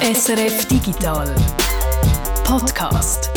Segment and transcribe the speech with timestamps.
[0.00, 1.34] SRF Digital
[2.44, 3.32] Podcast.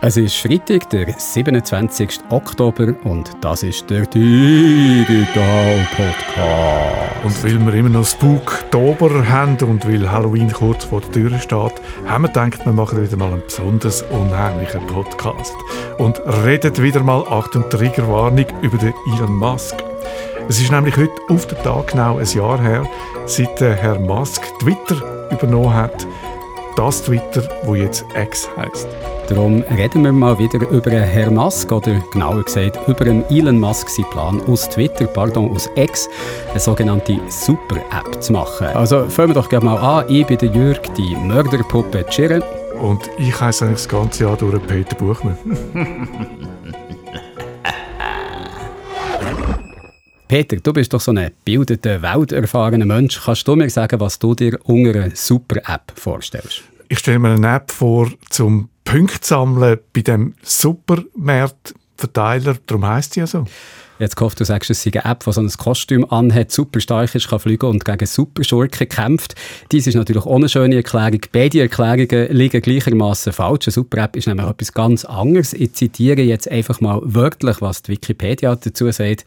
[0.00, 2.20] Es ist Freitag, der 27.
[2.30, 7.24] Oktober und das ist der Digital Podcast.
[7.24, 11.82] Und weil wir immer noch Spooktober haben und weil Halloween kurz vor der Tür steht,
[12.06, 15.54] haben wir gedacht, wir machen wieder mal einen besonders unheimlichen Podcast.
[15.98, 19.82] Und reden wieder mal, Achtung, Triggerwarnung, über den Elon Musk.
[20.48, 22.86] Es ist nämlich heute auf den Tag genau ein Jahr her,
[23.26, 26.06] seit Herr Musk Twitter übernommen hat.
[26.76, 28.88] Das Twitter, wo jetzt X heißt.
[29.28, 33.88] Darum reden wir mal wieder über Herrn Musk oder genauer gesagt über einen Elon Musk
[33.88, 36.08] seinen Plan aus Twitter, pardon, aus X,
[36.50, 38.66] eine sogenannte Super-App zu machen.
[38.68, 40.04] Also fangen wir doch gerne mal an.
[40.08, 42.42] Ich bin der Jürg, die Mörderpuppe Chirren.
[42.80, 45.38] Und ich heiße eigentlich das ganze Jahr durch Peter Buchmann.
[50.32, 53.20] Peter, du bist doch so ein gebildeter, welterfahrener Mensch.
[53.22, 56.62] Kannst du mir sagen, was du dir unter einer Super-App vorstellst?
[56.88, 62.56] Ich stelle mir eine App vor, zum Punkte sammeln bei dem Supermarktverteiler.
[62.64, 63.44] Darum heisst sie ja so.
[63.98, 67.14] Jetzt gehofft, du sagst, es sei eine App, die so ein Kostüm anhat, super stark
[67.14, 69.34] ist, kann fliegen und gegen Superschurken kämpft.
[69.70, 71.20] Dies ist natürlich ohne schöne Erklärung.
[71.30, 73.66] Beide Erklärungen liegen gleichermaßen falsch.
[73.66, 75.52] Eine Super-App ist nämlich etwas ganz anderes.
[75.52, 79.26] Ich zitiere jetzt einfach mal wörtlich, was die Wikipedia dazu sagt.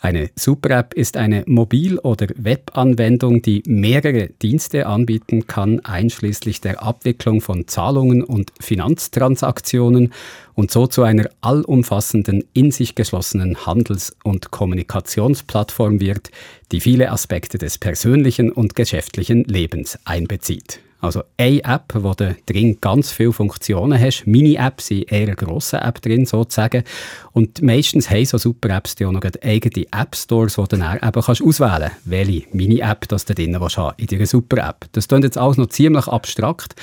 [0.00, 7.40] Eine Super-App ist eine Mobil- oder Webanwendung, die mehrere Dienste anbieten kann, einschließlich der Abwicklung
[7.40, 10.12] von Zahlungen und Finanztransaktionen
[10.54, 16.30] und so zu einer allumfassenden, in sich geschlossenen Handels- und Kommunikationsplattform wird,
[16.72, 20.80] die viele Aspekte des persönlichen und geschäftlichen Lebens einbezieht.
[21.06, 24.26] Also eine App, wo du drin ganz viele Funktionen hast.
[24.26, 26.84] Mini-Apps sind eher eine grosse App drin, sozusagen.
[27.32, 31.90] Und meistens haben so Super-Apps auch noch eigene App-Stores, wo du dann eben kannst auswählen
[31.90, 34.86] kannst, welche Mini-App das du drin willst in deiner Super-App.
[34.92, 36.74] Das klingt jetzt alles noch ziemlich abstrakt,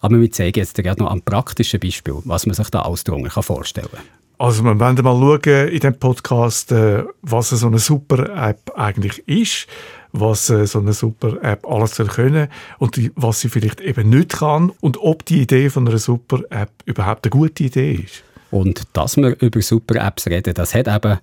[0.00, 3.42] aber wir zeigen jetzt gerade noch am praktischen Beispiel, was man sich da alles darunter
[3.42, 4.04] vorstellen kann.
[4.38, 9.68] Also wir werden mal schauen in diesem Podcast, äh, was so eine Super-App eigentlich ist
[10.12, 14.32] was äh, so eine super App alles soll können und was sie vielleicht eben nicht
[14.38, 18.22] kann und ob die Idee von einer super App überhaupt eine gute Idee ist.
[18.50, 21.18] Und dass wir über super Apps reden, das hat eben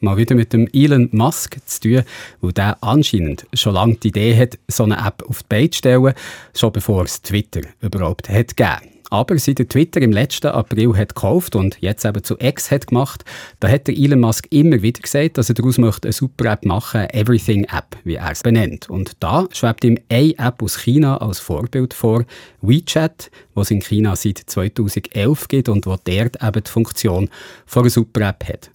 [0.00, 2.02] mal wieder mit dem Elon Musk zu tun,
[2.40, 5.78] weil der anscheinend schon lange die Idee hat, so eine App auf die Beine zu
[5.78, 6.14] stellen,
[6.54, 11.56] schon bevor es Twitter überhaupt hat gegeben aber seit Twitter im letzten April hat gekauft
[11.56, 13.24] und jetzt eben zu X hat gemacht,
[13.60, 16.64] da hat der Elon Musk immer wieder gesagt, dass er daraus möchte eine super App
[16.64, 18.90] machen, Everything App, wie er es benennt.
[18.90, 22.24] Und da schwebt ihm eine App aus China als Vorbild vor,
[22.60, 27.28] WeChat, was in China seit 2011 gibt und wo dort eben die Funktion
[27.66, 28.70] von einer super App hat.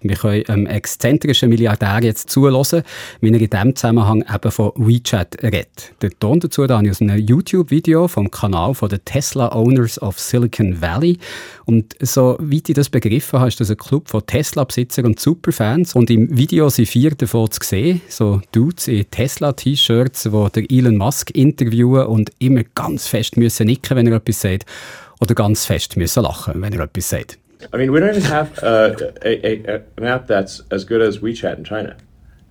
[0.00, 2.82] Wir können einem exzentrischen Milliardär jetzt zulassen,
[3.20, 5.92] wie er in diesem Zusammenhang eben von WeChat redet.
[6.02, 10.00] Der Ton dazu da habe ich aus einem YouTube-Video vom Kanal von den Tesla Owners
[10.00, 11.18] of Silicon Valley.
[11.64, 15.94] Und so weit ich das begriffen habe, ist das ein Club von Tesla-Besitzern und Superfans.
[15.94, 21.30] Und im Video sind vier davon zu sehen, so Dudes in Tesla-T-Shirts, die Elon Musk
[21.32, 24.64] interviewen und immer ganz fest müssen nicken, wenn er etwas sagt,
[25.20, 27.38] oder ganz fest müssen lachen, wenn er etwas sagt.
[27.72, 31.18] I mean, we don't even have uh, a, a, an app that's as good as
[31.18, 31.96] WeChat in China.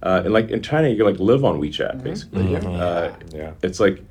[0.04, 2.04] Uh, and like in China, you can like live on WeChat mm-hmm.
[2.04, 2.44] basically.
[2.44, 2.68] Mm-hmm.
[2.68, 4.04] Uh, yeah, it's like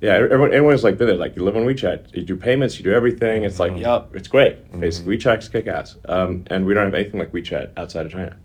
[0.00, 1.16] yeah, everyone, everyone's like been there.
[1.16, 3.44] Like you live on WeChat, you do payments, you do everything.
[3.44, 3.82] It's like mm-hmm.
[3.82, 4.64] yeah, it's great.
[4.68, 4.80] Mm-hmm.
[4.80, 5.96] Basically, WeChat's kick ass.
[6.06, 8.36] Um, and we don't have anything like WeChat outside of China.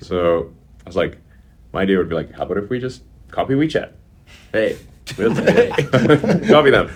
[0.00, 0.52] So
[0.84, 1.18] I was like,
[1.72, 3.92] my idea would be like, how about if we just copy WeChat?
[4.52, 4.78] Hey,
[5.16, 5.70] hey.
[6.48, 6.90] copy them.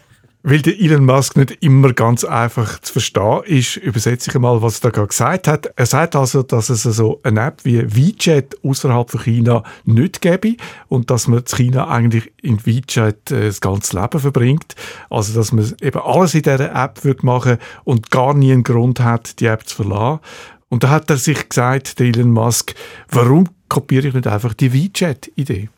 [0.48, 4.78] Weil der Elon Musk nicht immer ganz einfach zu verstehen ist, übersetze ich einmal, was
[4.78, 5.72] er da gerade gesagt hat.
[5.74, 10.54] Er sagt also, dass es also eine App wie WeChat außerhalb von China nicht gäbe
[10.86, 14.76] und dass man in China eigentlich in WeChat äh, das ganze Leben verbringt.
[15.10, 19.00] Also, dass man eben alles in dieser App würde machen und gar nie einen Grund
[19.00, 20.20] hat, die App zu verlassen.
[20.68, 22.76] Und da hat er sich gesagt, der Elon Musk,
[23.08, 25.70] warum kopiere ich nicht einfach die WeChat-Idee?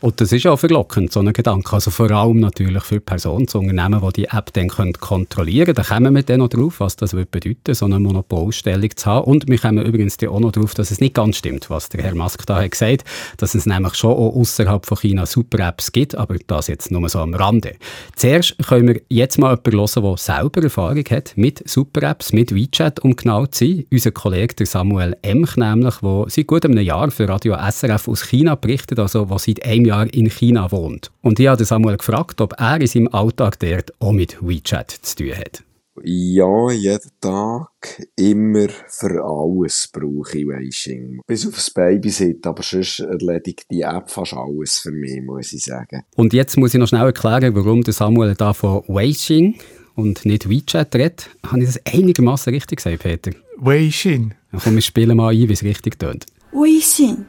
[0.00, 1.72] Und das ist auch verlockend, so ein Gedanke.
[1.72, 5.76] Also vor allem natürlich für Personen, so Unternehmen, die die App dann kontrollieren können.
[5.76, 9.24] Da kommen wir dann noch drauf, was das bedeuten so eine Monopolstellung zu haben.
[9.24, 12.14] Und wir kommen übrigens auch noch drauf, dass es nicht ganz stimmt, was der Herr
[12.14, 13.04] Musk da hat gesagt
[13.36, 17.20] dass es nämlich schon auch außerhalb von China Super-Apps gibt, aber das jetzt nur so
[17.20, 17.76] am Rande.
[18.16, 23.00] Zuerst können wir jetzt mal jemanden hören, der selber Erfahrung hat mit Super-Apps, mit WeChat,
[23.00, 23.84] um genau zu sein.
[23.90, 28.22] Unser Kollege der Samuel Emch nämlich, der seit gut einem Jahr für Radio SRF aus
[28.22, 31.10] China berichtet, also was seit einem Jahr in China wohnt.
[31.22, 35.16] Und ich habe Samuel gefragt, ob er in seinem Alltag dort auch mit WeChat zu
[35.16, 35.62] tun hat.
[36.02, 41.20] Ja, jeden Tag, immer für alles brauche ich Washing.
[41.26, 45.64] Bis auf das Babysit, aber sonst erledigt die App fast alles für mich, muss ich
[45.64, 46.04] sagen.
[46.16, 49.58] Und jetzt muss ich noch schnell erklären, warum der Samuel da von Washing
[49.94, 51.28] und nicht WeChat redet.
[51.46, 53.32] Habe ich das einigermaßen richtig gesagt, Peter?
[53.58, 54.34] Weixin.
[54.64, 56.24] Komm, wir spielen mal ein, wie es richtig tönt.
[56.52, 57.26] 微信，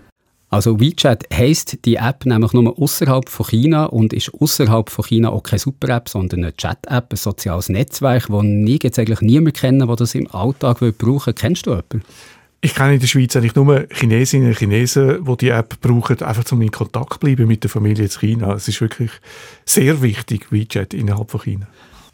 [0.51, 5.29] Also WeChat heisst die App nämlich nur außerhalb von China und ist außerhalb von China
[5.29, 9.87] auch keine Super-App, sondern eine Chat-App, ein soziales Netzwerk, das ich jetzt eigentlich niemand kenne,
[9.87, 12.03] der das im Alltag brauchen Kennst du jemanden?
[12.59, 16.51] Ich kenne in der Schweiz eigentlich nur Chinesinnen und Chinesen, die die App brauchen, einfach
[16.51, 18.53] um in Kontakt zu bleiben mit der Familie in China.
[18.53, 19.11] Es ist wirklich
[19.65, 21.67] sehr wichtig, WeChat innerhalb von China.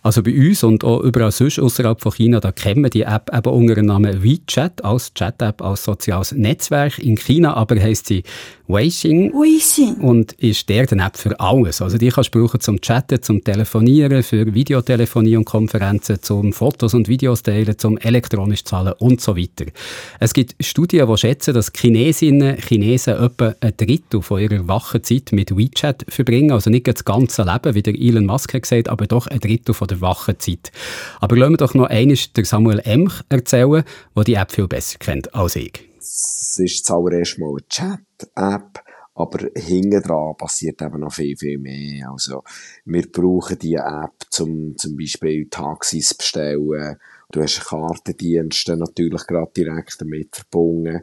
[0.08, 3.30] Also bei uns und auch überall sonst außerhalb von China, da kennen wir die App
[3.36, 6.98] eben unter dem Namen WeChat als Chat-App, als soziales Netzwerk.
[7.00, 8.24] In China aber heisst sie
[8.70, 11.82] Weixin 微信，und ist der eine App für alles.
[11.82, 16.94] Also die kannst du brauchen zum Chatten, zum Telefonieren, für Videotelefonie und Konferenzen, zum Fotos
[16.94, 19.72] und Videos teilen, zum elektronisch zahlen und so weiter.
[20.20, 25.32] Es gibt Studien, die schätzen, dass Chinesinnen Chinesen etwa ein Drittel von ihrer wachen Zeit
[25.32, 26.52] mit WeChat verbringen.
[26.52, 29.74] Also nicht das ganze Leben, wie der Elon Musk hat gesagt, aber doch ein Drittel
[29.74, 30.74] von der wachen Zeit.
[31.22, 34.98] Aber lassen wir doch noch einmal der Samuel Emch erzählen, der die App viel besser
[35.00, 35.87] kennt als ich.
[36.08, 38.84] Es ist zuallererst mal eine Chat-App,
[39.14, 42.12] aber hinten dran passiert eben noch viel, viel mehr.
[42.12, 42.44] Also,
[42.86, 46.98] wir brauchen diese App, zum, zum Beispiel Taxis bestellen.
[47.32, 51.02] Du hast Kartendienste natürlich gerade direkt damit verbunden.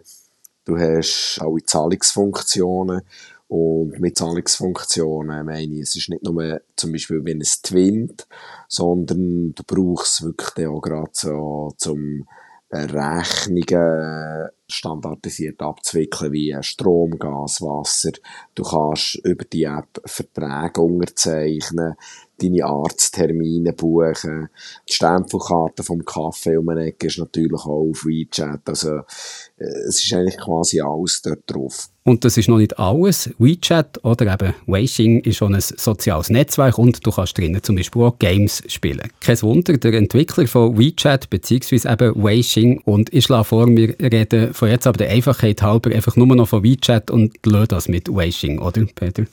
[0.65, 3.03] Du hast alle Zahlungsfunktionen.
[3.49, 8.27] Und mit Zahlungsfunktionen meine ich, es ist nicht nur zum Beispiel, wenn es twinnt,
[8.69, 12.27] sondern du brauchst es wirklich auch gerade so zum
[12.75, 18.13] Rechnungen standardisiert abzuwickeln, wie Strom, Gas, Wasser.
[18.55, 21.95] Du kannst über die App Verträge unterzeichnen,
[22.41, 24.49] deine Arzttermine buchen.
[24.89, 28.69] Die Stempelkarte vom Kaffee um eine Ecke ist natürlich auch auf WeChat.
[28.69, 28.99] Also,
[29.57, 31.89] äh, es ist eigentlich quasi alles dort drauf.
[32.07, 33.31] Und das ist noch nicht alles.
[33.39, 38.03] WeChat oder eben Weixin ist schon ein soziales Netzwerk und du kannst drinnen zum Beispiel
[38.03, 39.09] auch Games spielen.
[39.21, 41.91] Kein Wunder, der Entwickler von WeChat bzw.
[41.91, 46.15] eben Weixin und ich schlage vor, wir reden von jetzt aber der Einfachheit halber einfach
[46.17, 49.25] nur noch von WeChat und lösen das mit Weixin, oder Peter?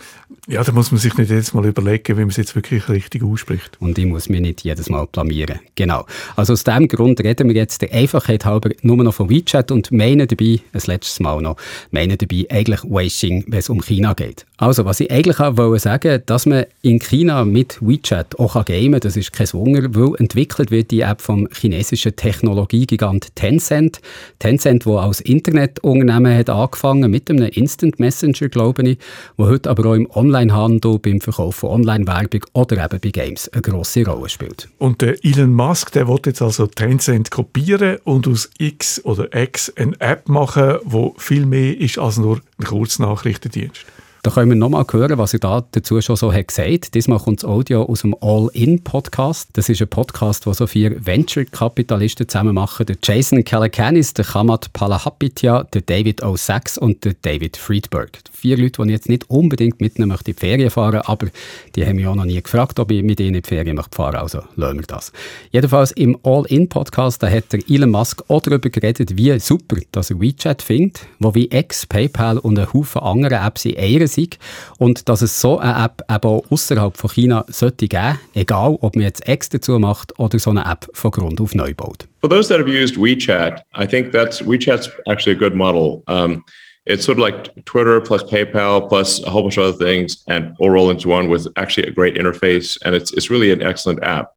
[0.47, 3.21] Ja, da muss man sich nicht jedes Mal überlegen, wie man es jetzt wirklich richtig
[3.21, 3.77] ausspricht.
[3.79, 5.59] Und ich muss mich nicht jedes Mal blamieren.
[5.75, 6.05] Genau.
[6.35, 9.91] Also aus diesem Grund reden wir jetzt der Einfachheit halber nur noch von WeChat und
[9.91, 11.57] meinen dabei, ein letztes Mal noch,
[11.91, 14.45] meinen dabei eigentlich Weixin, wenn es um China geht.
[14.57, 18.91] Also, was ich eigentlich auch wollte sagen, dass man in China mit WeChat auch gamen
[18.91, 24.01] kann, das ist kein Wunder, weil entwickelt wird die App vom chinesischen Technologiegigant Tencent.
[24.39, 28.97] Tencent, wo als Internetunternehmen hat angefangen mit einem Instant Messenger, glaube ich,
[29.37, 33.61] wo heute aber auch im Onlinehandel, beim Verkauf von Online-Werbung oder eben bei Games eine
[33.61, 34.69] grosse Rolle spielt.
[34.77, 39.73] Und der Elon Musk, der will jetzt also Tencent kopieren und aus X oder X
[39.75, 43.85] eine App machen, wo viel mehr ist als nur Kurznachrichtendienst.
[44.23, 46.93] Da können wir nochmal hören, was er da dazu schon so hat gesagt.
[46.93, 49.49] Diesmal kommt das Audio aus dem All-In-Podcast.
[49.53, 52.85] Das ist ein Podcast, wo so vier Venture-Kapitalisten zusammen machen.
[52.85, 56.37] Der Jason Calacanis, der Khamat Palahapitya, der David O.
[56.37, 58.19] Sachs und der David Friedberg.
[58.31, 61.27] Vier Leute, die ich jetzt nicht unbedingt mit ihnen möchte in die Ferien fahren aber
[61.75, 63.95] die haben mich auch noch nie gefragt, ob ich mit ihnen in die Ferien möchte
[63.95, 65.11] fahren also lassen wir das.
[65.51, 70.19] Jedenfalls im All-In-Podcast, da hat der Elon Musk auch darüber geredet, wie super dass er
[70.19, 74.37] WeChat findet, wo wie X, PayPal und ein Haufen andere Apps in einer sind
[74.77, 78.95] und dass es so eine App eben auch außerhalb von China sollte geben, egal ob
[78.95, 82.07] man jetzt X dazu macht oder so eine App von Grund auf neu baut.
[82.21, 86.03] For those that have used WeChat, I think that's WeChat's actually a good model.
[86.07, 86.43] Um,
[86.85, 90.55] it's sort of like Twitter plus PayPal plus a whole bunch of other things, and
[90.59, 94.03] all roll into one with actually a great interface, and it's it's really an excellent
[94.03, 94.31] app.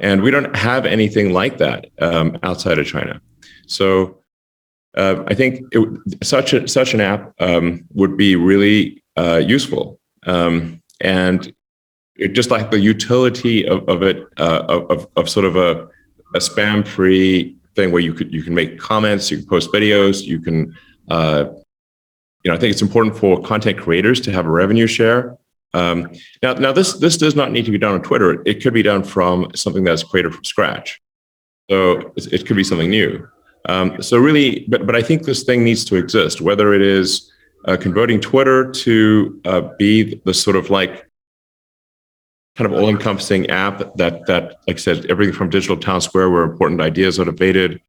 [0.00, 3.20] And we don't have anything like that um, outside of China,
[3.66, 4.19] so
[4.96, 10.00] uh, I think it, such a such an app um, would be really uh, useful,
[10.26, 11.52] um, and
[12.16, 15.88] it, just like the utility of, of it uh, of, of sort of a
[16.34, 20.24] a spam free thing where you could you can make comments, you can post videos,
[20.24, 20.74] you can
[21.08, 21.44] uh,
[22.44, 25.36] you know I think it's important for content creators to have a revenue share.
[25.72, 26.10] Um,
[26.42, 28.42] now now this this does not need to be done on Twitter.
[28.44, 31.00] It could be done from something that's created from scratch.
[31.70, 33.28] So it, it could be something new.
[33.68, 36.40] Um, so really, but but I think this thing needs to exist.
[36.40, 37.30] Whether it is
[37.66, 41.06] uh, converting Twitter to uh, be the sort of like
[42.56, 46.42] kind of all-encompassing app that that like I said everything from digital town square where
[46.42, 47.80] important ideas are debated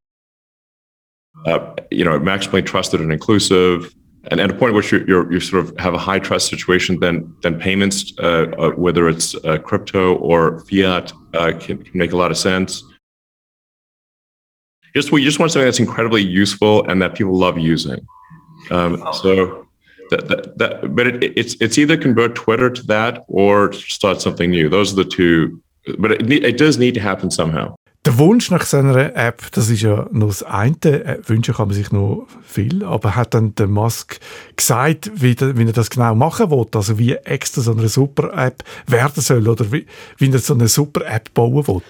[1.46, 3.94] uh, you know maximally trusted and inclusive
[4.26, 7.34] and at a point where you you sort of have a high trust situation, then
[7.42, 12.18] then payments, uh, uh, whether it's uh, crypto or fiat, uh, can, can, make a
[12.18, 12.84] lot of sense.
[14.94, 18.06] Just we just want something that's incredibly useful and that people love using.
[18.70, 19.66] Um, so
[20.10, 24.52] that, that, that but it, it's it's either convert Twitter to that or start something
[24.52, 24.70] new.
[24.70, 25.62] Those are the two.
[25.98, 27.76] But it, it does need to happen somehow.
[28.04, 30.76] Der Wunsch nach so einer App, das ist ja noch das eine.
[30.84, 32.84] Äh, wünschen kann man sich noch viel.
[32.84, 34.20] Aber hat dann der Musk
[34.56, 36.66] gesagt, wie, der, wie er das genau machen will?
[36.74, 39.86] Also wie extra so eine Super-App werden soll oder wie,
[40.18, 41.82] wie er so eine Super-App bauen will?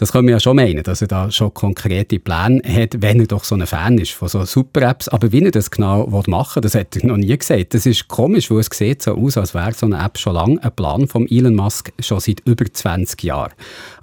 [0.00, 3.26] Das können wir ja schon meinen, dass er da schon konkrete Pläne hat, wenn er
[3.26, 5.08] doch so ein Fan ist von so Super-Apps.
[5.08, 7.74] Aber wie er das genau machen will, das hat er noch nie gesagt.
[7.74, 10.64] Das ist komisch, weil es sieht so aus, als wäre so eine App schon lange
[10.64, 13.52] ein Plan von Elon Musk, schon seit über 20 Jahren.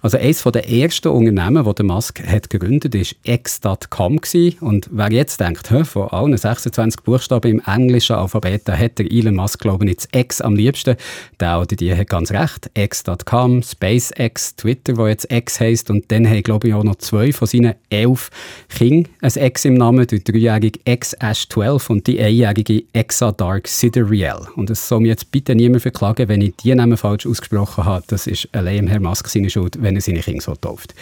[0.04, 4.20] Also eines der ersten Unternehmen, die der Musk hat gegründet hat, war X.com.
[4.62, 9.62] Und wer jetzt denkt, von allen 26 Buchstaben im englischen Alphabet, hat der Elon Musk,
[9.62, 10.96] glaube ich, nicht X am liebsten.
[11.39, 12.70] Der oder die hat ganz recht.
[12.75, 15.89] X.com, SpaceX, Twitter, wo jetzt X heisst, heisst.
[15.89, 18.29] Und dann haben, glaube ich, auch noch zwei von seinen elf
[18.70, 24.48] Kindern ein Ex im Namen, der dreijährige Ex-Ash-12 und die einjährige Exa-Dark Sidereal.
[24.56, 28.03] Und es soll mir jetzt bitte niemand verklagen, wenn ich die Namen falsch ausgesprochen habe.
[28.08, 30.94] Das ist allein Herr Musk seine Schuld, wenn er seine Kinder so tauft.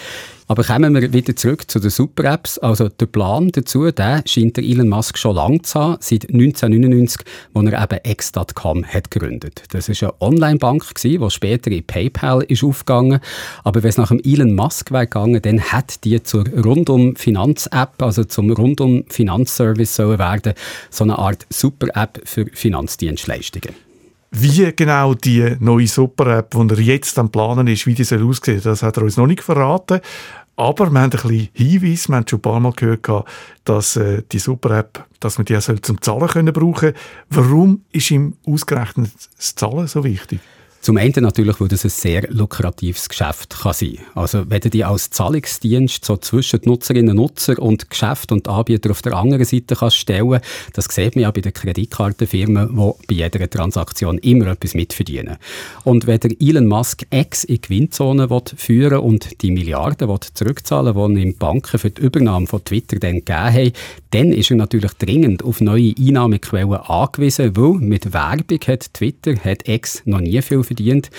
[0.48, 2.60] Aber kommen wir wieder zurück zu den Super-Apps.
[2.60, 7.26] Also der Plan dazu, der scheint Elon Musk schon lange zu haben, seit 1999,
[7.56, 9.64] als er eben X.com hat gegründet.
[9.72, 13.22] Das ist eine Online-Bank die später in PayPal ist aufgegangen.
[13.64, 18.02] Aber wenn es nach dem Elon Musk wäre gegangen, dann hat die zur rundum Finanz-App,
[18.02, 20.54] also zum rundum Finanzservice sollen werden,
[20.90, 23.76] so eine Art Super-App für Finanzdienstleistungen.
[24.32, 28.62] Wie genau die neue Super-App, die er jetzt am Planen ist, wie die soll aussehen,
[28.62, 30.02] das hat er uns noch nicht verraten.
[30.58, 33.26] Aber wir haben ein bisschen Hinweis, wir haben schon ein paar Mal gehört,
[33.66, 36.94] dass äh, die Super-App, dass man die auch zum Zahlen können brauchen
[37.30, 40.40] Warum ist ihm ausgerechnet das Zahlen so wichtig?
[40.86, 44.84] Zum einen natürlich, weil das ein sehr lukratives Geschäft kann sein Also wenn du die
[44.84, 49.76] als Zahlungsdienst so zwischen Nutzerinnen und Nutzer und Geschäft und Anbieter auf der anderen Seite
[49.76, 50.42] kannst stellen,
[50.74, 52.76] das sieht man ja bei den Kreditkartenfirmen, die
[53.08, 55.38] bei jeder Transaktion immer etwas mitverdienen.
[55.86, 61.36] Und wenn der Elon Musk X in Gewinnzone führen und die Milliarden zurückzahlen die ihm
[61.36, 63.72] Banken für die Übernahme von Twitter dann gegeben haben,
[64.12, 69.68] dann ist er natürlich dringend auf neue Einnahmequellen angewiesen, weil mit Werbung hat Twitter, hat
[69.68, 71.10] X noch nie viel verdient verdient.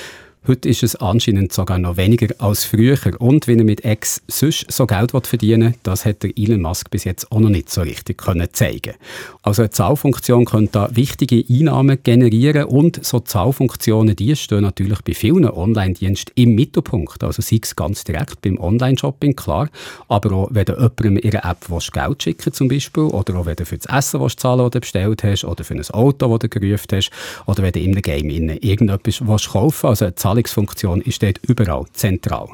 [0.48, 2.96] Heute ist es anscheinend sogar noch weniger als früher.
[3.18, 6.88] Und wenn er mit X sonst so Geld verdienen will, das hat der Elon Musk
[6.90, 8.94] bis jetzt auch noch nicht so richtig können zeigen
[9.42, 15.14] Also eine Zahlfunktion könnte da wichtige Einnahmen generieren und so Zahlfunktionen, die stehen natürlich bei
[15.14, 17.24] vielen Online-Diensten im Mittelpunkt.
[17.24, 19.68] Also sei es ganz direkt beim Online-Shopping, klar,
[20.06, 23.56] aber auch wenn du jemandem ihre App willst, Geld schicken zum Beispiel oder auch wenn
[23.56, 26.60] du für das Essen willst, zahlen du bestellt hast oder für ein Auto, das du
[26.60, 27.10] gerufen hast
[27.46, 29.88] oder wenn du in einem Game irgendetwas willst kaufen.
[29.88, 32.48] Also Zahlungsfunktion ist dort überall zentral.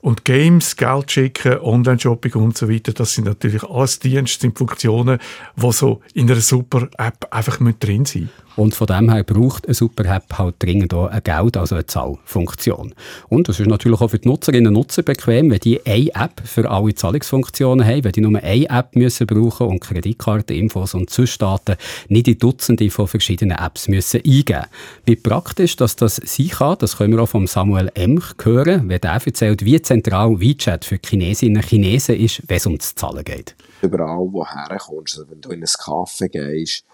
[0.00, 5.20] Und Games, Geld schicken, Online-Shopping und so weiter, das sind natürlich alles Dienste, sind Funktionen,
[5.56, 8.30] die so in einer super App einfach drin sein müssen.
[8.56, 12.94] Und von dem her braucht eine Super-App halt dringend auch ein Geld, also eine Zahlfunktion.
[13.28, 16.42] Und das ist natürlich auch für die Nutzerinnen und Nutzer bequem, wenn die eine App
[16.44, 21.76] für alle Zahlungsfunktionen haben, wenn die nur eine App müssen brauchen und Kreditkarteninfos und Zwischendaten
[22.08, 24.64] nicht in Dutzende von verschiedenen Apps müssen eingeben.
[25.04, 29.00] Wie praktisch dass das sein kann, das können wir auch von Samuel Emch hören, wenn
[29.00, 33.24] der erzählt, wie zentral WeChat für Chinesinnen und Chinesen ist, wenn es um das Zahlen
[33.24, 33.54] geht.
[33.80, 36.84] Überall, woher kommst, also wenn du in ein Kaffee gehst,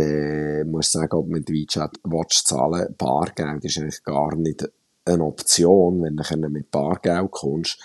[0.00, 4.68] dann musst du sagen, ob mit WeChat willst zahlen Bargeld ist eigentlich gar nicht
[5.04, 6.02] eine Option.
[6.02, 7.78] Wenn du mit Bargeld kommst,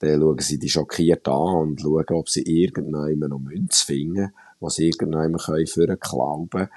[0.00, 4.78] dann schauen sie dich schockiert an und schauen, ob sie irgendjemand noch Münze finden, was
[4.78, 6.68] irgendjemand für einen glauben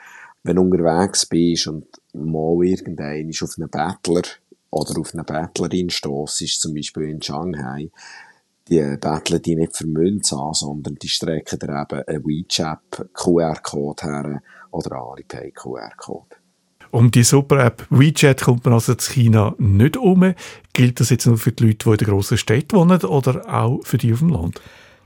[0.44, 4.22] Wenn du unterwegs bist und mal irgendein auf einen Bettler
[4.70, 7.90] oder auf eine Bettlerin stossest, zum Beispiel in Shanghai,
[8.70, 14.42] die betteln die nicht für Münze an, sondern die strecken dir eben einen WeChat-QR-Code her
[14.72, 16.36] oder Alipay-QR-Code.
[16.92, 20.34] Um die Super-App WeChat kommt man also zu China nicht um.
[20.74, 23.82] Gilt das jetzt nur für die Leute, die in den grossen Städten wohnen oder auch
[23.84, 24.62] für die auf dem Land?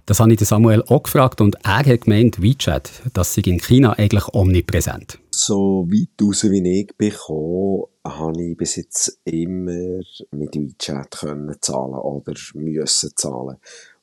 [0.10, 3.94] Das habe ich Samuel auch gefragt und er hat gemeint, WeChat, das sei in China
[3.94, 5.20] eigentlich omnipräsent.
[5.30, 10.02] So weit raus wie ich bekomme, habe ich bis jetzt immer
[10.32, 13.58] mit WeChat können zahlen oder müssen zahlen.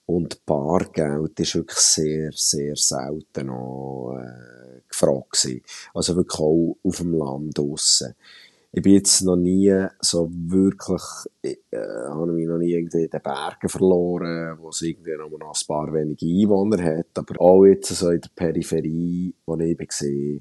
[0.04, 5.62] Und Bargeld ist wirklich sehr, sehr selten noch äh, gefragt gewesen.
[5.92, 8.14] Also wirklich auch auf dem Land draussen.
[8.76, 11.00] Ich bin jetzt noch nie so wirklich,
[11.40, 11.56] äh,
[12.10, 16.26] habe mich noch nie in den Bergen verloren, wo es irgendwie noch ein paar wenige
[16.26, 17.06] Einwohner hat.
[17.14, 20.40] Aber auch jetzt so in der Peripherie, wo ich war,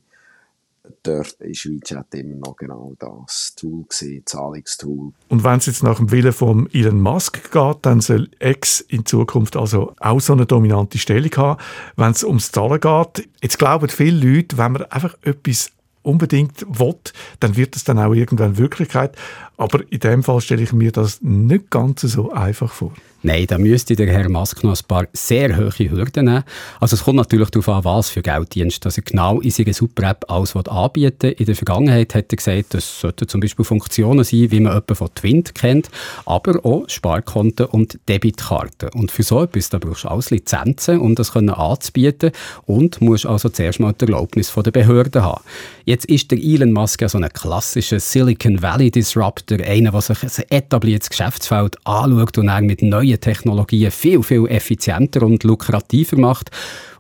[1.04, 5.14] dort ist WeChat immer noch genau das Tool gewesen, Zahlungstool.
[5.30, 9.06] Und wenn es jetzt nach dem Willen von Elon Musk geht, dann soll X in
[9.06, 11.62] Zukunft also auch so eine dominante Stellung haben,
[11.96, 13.30] wenn es ums Zahlen geht.
[13.42, 15.72] Jetzt glauben viele Leute, wenn man einfach etwas
[16.06, 19.16] unbedingt will, dann wird es dann auch irgendwann Wirklichkeit.
[19.58, 22.94] Aber in dem Fall stelle ich mir das nicht ganz so einfach vor.
[23.26, 26.44] Nein, da müsste der Herr Musk noch ein paar sehr hohe Hürden nehmen.
[26.80, 30.56] Also es kommt natürlich darauf an, was für Gelddienst er genau in seiner Super-App alles
[30.56, 34.74] anbieten In der Vergangenheit hat er gesagt, das sollten zum Beispiel Funktionen sein, wie man
[34.74, 35.90] jemanden von Twint kennt,
[36.28, 38.90] aber auch Sparkonten und Debitkarten.
[38.90, 42.30] Und für so etwas da brauchst du alles Lizenzen, um das anzubieten
[42.68, 45.42] und musst also zuerst mal die Erlaubnis von der Behörden haben.
[45.86, 50.24] Jetzt ist der Elon Musk ja so ein klassischer Silicon Valley Disruptor, einer, der sich
[50.24, 56.52] ein etabliertes Geschäftsfeld anschaut und mit neuen neue Technologien viel, viel effizienter und lukrativer macht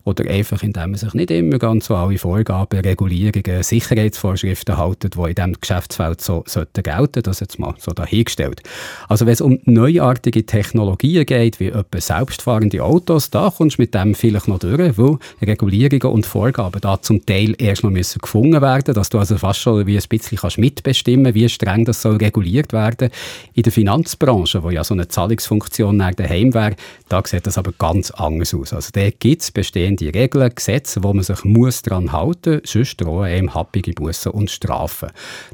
[0.05, 5.29] oder einfach indem man sich nicht immer ganz so alle Vorgaben, Regulierungen, Sicherheitsvorschriften halten, die
[5.29, 7.23] in diesem Geschäftsfeld so sollten gelten.
[7.23, 8.61] Das jetzt mal so dahingestellt.
[9.09, 13.95] Also wenn es um neuartige Technologien geht, wie etwa selbstfahrende Autos, da kommst du mit
[13.95, 18.61] dem vielleicht noch durch, weil Regulierungen und Vorgaben da zum Teil erst noch müssen gefunden
[18.61, 22.17] werden, dass du also fast schon wie ein bisschen kannst mitbestimmen wie streng das soll
[22.17, 23.09] reguliert werden.
[23.53, 26.75] In der Finanzbranche, wo ja so eine Zahlungsfunktion nach daheim wäre,
[27.09, 28.71] da sieht das aber ganz anders aus.
[28.71, 32.71] Also da gibt es bestehende bestehende Regeln, Gesetze, wo man sich muss daran halten muss,
[32.71, 35.09] sonst drohen einem happige Bussen und Strafen.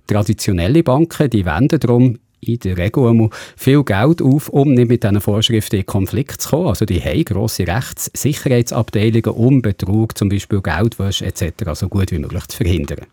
[0.08, 5.22] Traditionelle Banken die wenden darum in der Regel viel Geld auf, um nicht mit diesen
[5.22, 6.68] Vorschriften in Konflikt zu kommen.
[6.70, 11.74] Also die haben grosse Rechtssicherheitsabteilungen, um Betrug, zum Beispiel Geldwäsche etc.
[11.74, 13.06] so gut wie möglich zu verhindern.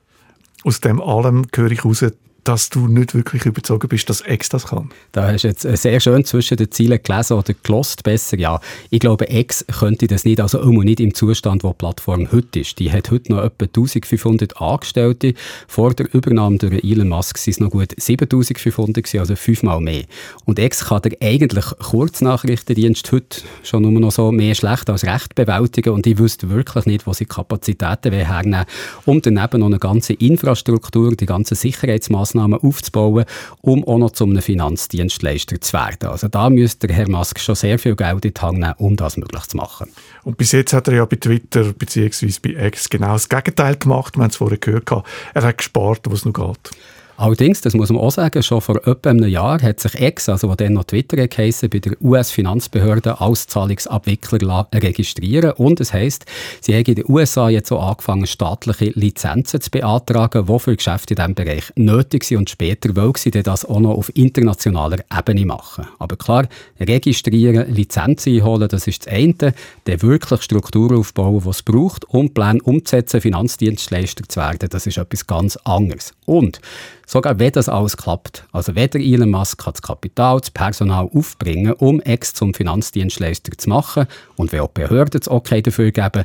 [0.64, 2.06] Aus dem allem höre ich heraus,
[2.45, 4.90] dass du nicht wirklich überzeugt bist, dass X das kann.
[5.12, 8.38] Da hast du jetzt sehr schön zwischen den Zielen gelesen oder gelost besser.
[8.38, 12.33] Ja, ich glaube, X könnte das nicht, also immer nicht im Zustand, wo die Plattform
[12.33, 12.78] heute ist.
[12.78, 15.35] Die hat heute noch etwa 1500 Angestellte.
[15.66, 20.04] Vor der Übernahme durch Elon Musk sind es noch gut 7500 also fünfmal mehr.
[20.45, 25.35] Und X kann der eigentlich Kurznachrichtendienst heute schon nur noch so mehr schlecht als recht
[25.35, 28.65] bewältigen und ich wüsste wirklich nicht, wo sie Kapazitäten hernehmen
[29.04, 33.25] um daneben noch eine ganze Infrastruktur, die ganzen Sicherheitsmaßnahmen Massnahmen aufzubauen,
[33.60, 36.08] um auch noch zu einem Finanzdienstleister zu werden.
[36.10, 39.17] Also da müsste Herr Musk schon sehr viel Geld in die Hand nehmen, um das
[39.17, 39.88] möglich zu machen.
[40.25, 42.32] Und bis jetzt hat er ja bei Twitter bzw.
[42.43, 44.17] bei X genau das Gegenteil gemacht.
[44.17, 44.91] Wir haben es vorher gehört.
[45.34, 46.71] Er hat gespart, wo es noch geht.
[47.19, 50.49] Allerdings, das muss man auch sagen, schon vor etwa einem Jahr hat sich Ex, also
[50.49, 55.50] was dann noch Twitter geheißen, bei der US-Finanzbehörde als Zahlungsabwickler registrieren.
[55.50, 56.26] Und es heisst,
[56.61, 61.15] sie haben in den USA jetzt auch angefangen, staatliche Lizenzen zu beantragen, die für Geschäfte
[61.15, 62.39] in diesem Bereich nötig sind.
[62.39, 65.89] Und später wollen sie das auch noch auf internationaler Ebene machen.
[65.99, 66.47] Aber klar,
[66.78, 69.54] registrieren, Lizenzen einholen, das ist das eine.
[69.87, 74.99] Dann wirklich Strukturen aufbauen, die es braucht, um Pläne umzusetzen, Finanzdienstleister zu werden, das ist
[74.99, 76.15] etwas ganz anderes.
[76.26, 76.61] Und
[77.10, 81.73] Sogar wenn das alles klappt, also weder Elon Musk kann das Kapital, das Personal aufbringen,
[81.73, 86.25] um Ex zum Finanzdienstleister zu machen und wenn auch Behörden das Okay dafür geben,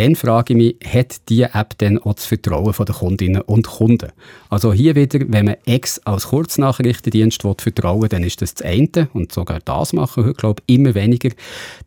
[0.00, 4.12] dann frage ich mich, hat diese App denn auch das Vertrauen der Kundinnen und Kunden?
[4.48, 9.08] Also hier wieder, wenn man X als Kurznachrichtendienst will, vertrauen dann ist das das eine
[9.12, 11.30] und sogar das machen heute, glaube ich, immer weniger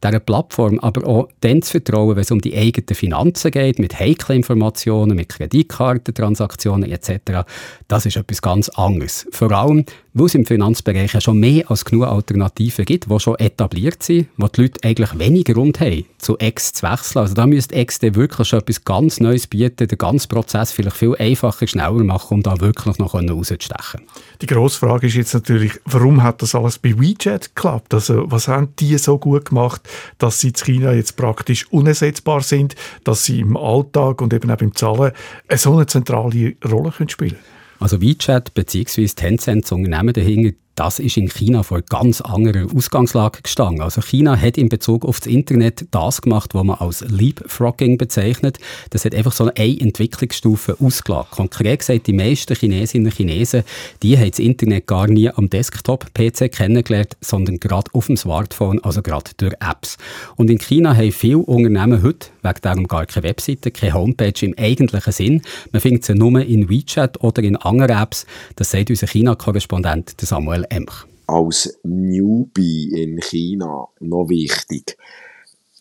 [0.03, 3.99] dieser Plattform, aber auch dann zu vertrauen, wenn es um die eigenen Finanzen geht, mit
[3.99, 7.45] heiklen Informationen, mit Kreditkartentransaktionen etc.,
[7.87, 9.27] das ist etwas ganz anderes.
[9.31, 13.35] Vor allem, weil es im Finanzbereich ja schon mehr als genug Alternativen gibt, die schon
[13.39, 17.21] etabliert sind, wo die Leute eigentlich weniger Grund haben, zu X zu wechseln.
[17.21, 20.97] Also da müsste X dann wirklich schon etwas ganz Neues bieten, den ganzen Prozess vielleicht
[20.97, 24.01] viel einfacher, schneller machen, um da wirklich noch rauszustechen.
[24.41, 27.93] Die grosse Frage ist jetzt natürlich, warum hat das alles bei WeChat geklappt?
[27.93, 29.81] Also was haben die so gut gemacht,
[30.19, 34.57] dass sie in China jetzt praktisch unersetzbar sind, dass sie im Alltag und eben auch
[34.57, 35.11] beim Zahlen
[35.55, 37.52] so eine zentrale Rolle spielen können?
[37.83, 39.07] Also WeChat bzw.
[39.07, 43.81] Tencent, das Unternehmen dahinter, das ist in China vor ganz anderer Ausgangslage gestanden.
[43.81, 48.57] Also China hat in Bezug auf das Internet das gemacht, was man als Leapfrogging bezeichnet.
[48.89, 51.31] Das hat einfach so eine Entwicklungsstufe ausgelassen.
[51.31, 53.63] Konkret gesagt, die meisten Chinesinnen und Chinesen,
[54.01, 59.01] die haben das Internet gar nie am Desktop-PC kennengelernt, sondern gerade auf dem Smartphone, also
[59.01, 59.97] gerade durch Apps.
[60.35, 64.55] Und in China haben viele Unternehmen heute wegen darum gar keine Webseite, keine Homepage im
[64.57, 65.41] eigentlichen Sinn.
[65.71, 68.25] Man findet sie nur in WeChat oder in anderen Apps.
[68.55, 71.05] Das sagt unser China-Korrespondent Samuel Michael Emch.
[71.25, 74.97] Als Newbie in China noch wichtig,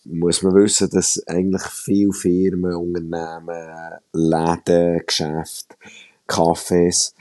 [0.04, 5.76] muss man wissen, dass eigentlich viele Firmen, Unternehmen, Läden, Geschäfte,
[6.28, 7.12] Cafés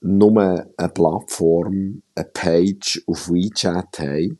[0.00, 4.38] nur eine Plattform, eine Page auf WeChat haben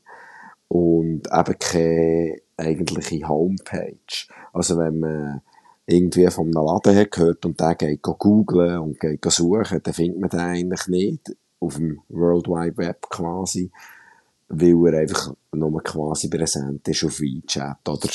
[0.68, 4.26] und eben keine eigentliche Homepage.
[4.52, 5.42] Also wenn man
[5.86, 10.20] irgendwie von einem Laden hat gehört und der geht googlen und geht suchen, dann findet
[10.20, 13.70] man den eigentlich nicht auf dem World Wide Web quasi,
[14.48, 18.08] weil er einfach nur quasi präsent ist auf WeChat oder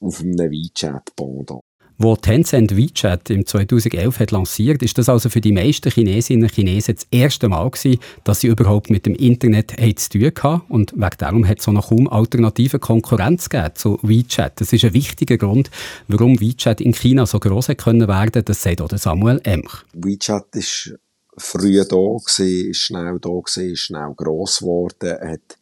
[0.00, 1.62] auf einem WeChat-Pendant.
[2.00, 6.54] Wo Tencent WeChat im 2011 hat lanciert, ist das also für die meisten Chinesinnen und
[6.54, 10.62] Chinesen das erste Mal gewesen, dass sie überhaupt mit dem Internet zu tun hatten.
[10.68, 14.60] Und wegen darum hat es auch noch kaum alternative Konkurrenz gegeben zu WeChat.
[14.60, 15.72] Das ist ein wichtiger Grund,
[16.06, 18.44] warum WeChat in China so groß können werden.
[18.44, 19.84] Das sagt auch Samuel Emch.
[19.92, 20.94] WeChat ist
[21.38, 25.58] früh da gewesen, ist schnell da gewesen, ist schnell gross geworden, hat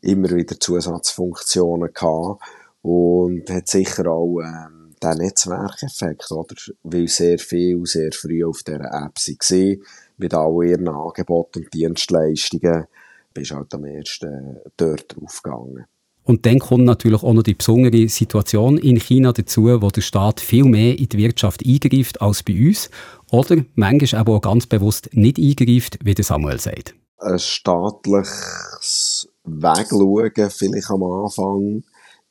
[0.00, 2.42] immer wieder Zusatzfunktionen gehabt
[2.82, 6.54] und hat sicher auch ähm, der Netzwerkeffekt, oder?
[6.82, 9.82] Weil sehr viel sehr früh auf dieser App waren,
[10.18, 12.86] mit all ihren Angeboten und Dienstleistungen,
[13.32, 15.86] bist halt am ersten dort draufgegangen.
[16.24, 20.40] Und dann kommt natürlich auch noch die besondere Situation in China dazu, wo der Staat
[20.40, 22.90] viel mehr in die Wirtschaft eingreift als bei uns.
[23.30, 26.94] Oder manchmal aber auch ganz bewusst nicht eingreift, wie der Samuel sagt.
[27.18, 31.82] Ein staatliches Wegschauen, vielleicht am Anfang,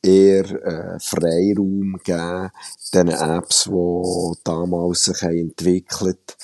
[0.02, 2.50] eher äh, Freiraum geben,
[2.94, 6.36] den Apps, die damals sich haben entwickelt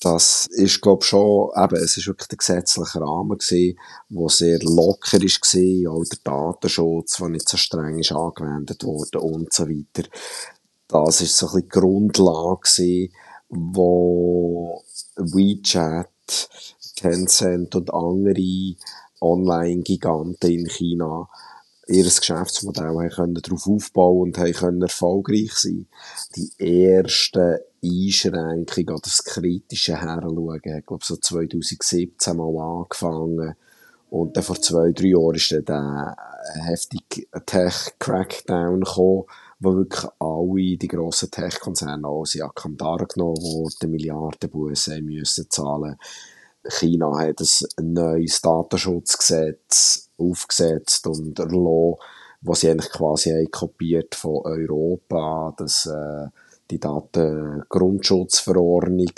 [0.00, 4.58] das ist, glaube ich, schon, eben, es ist wirklich der gesetzliche Rahmen gewesen, der sehr
[4.60, 9.68] locker ist gewesen, auch der Datenschutz, der nicht so streng ist angewendet wurde und so
[9.68, 10.08] weiter.
[10.86, 13.12] Das ist so ein bisschen die Grundlage gewesen,
[13.48, 14.84] wo
[15.16, 16.08] WeChat,
[16.96, 18.74] Tencent und andere
[19.20, 21.28] Online-Giganten in China
[21.88, 25.86] ihr Geschäftsmodell haben können darauf aufbauen und haben können erfolgreich sein.
[26.36, 33.54] Die erste Einschränkung oder das kritische Heranschauen hat, glaube so 2017 mal angefangen.
[34.10, 36.14] Und dann vor zwei, drei Jahren ist dann
[36.54, 39.24] der heftige Tech-Crackdown gekommen,
[39.60, 45.96] wo wirklich alle die grossen Tech-Konzerne sie an Kandare genommen wurden, Milliardenbussen müssen zahlen.
[46.68, 47.40] China hat
[47.76, 51.96] ein neues Datenschutzgesetz aufgesetzt und erlassen,
[52.40, 56.28] was sie eigentlich quasi kopiert von Europa, das, äh,
[56.70, 59.10] die Datengrundschutzverordnung,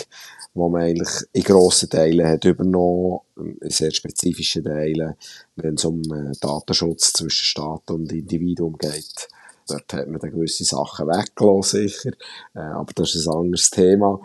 [0.54, 5.16] wo man eigentlich in grossen Teilen hat übernommen, in sehr spezifischen Teilen,
[5.56, 9.28] wenn es um äh, Datenschutz zwischen Staat und Individuum geht.
[9.68, 12.12] Dort hat man dann gewisse Sachen weggelassen, sicher,
[12.54, 14.20] äh, aber das ist ein anderes Thema.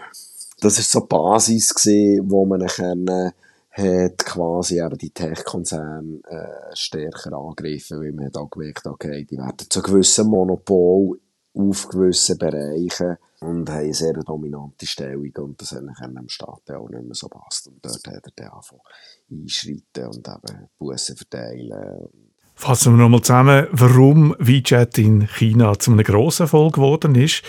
[0.65, 3.31] Das ist so die Basis gewesen, wo man dann
[3.69, 9.37] hat quasi eben die Tech-Konzerne äh, stärker angegriffen, weil man hat auch gemerkt, okay, die
[9.37, 11.19] werden zu gewissen Monopol
[11.53, 16.71] auf gewissen Bereichen und haben eine sehr dominante Stellung und das hat nachher dem Staat
[16.71, 17.67] auch nicht mehr so passt.
[17.67, 18.81] Und dort hat er dann angefangen
[19.29, 22.07] einschreiten und eben Bussen verteilen.
[22.55, 27.43] Fassen wir nochmal zusammen, warum WeChat in China zu einem grossen Erfolg geworden ist.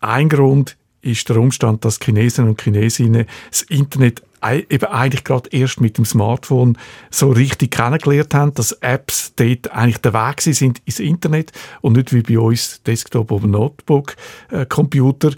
[0.00, 4.22] Ein Grund ist der Umstand, dass Chinesen und Chinesinnen das Internet
[4.68, 6.76] eben eigentlich gerade erst mit dem Smartphone
[7.10, 12.12] so richtig kennengelernt haben, dass Apps dort eigentlich der Weg sind ins Internet und nicht
[12.12, 14.16] wie bei uns Desktop oder Notebook
[14.50, 15.30] äh, Computer.